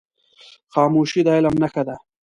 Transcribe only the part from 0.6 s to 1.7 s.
خاموشي، د علم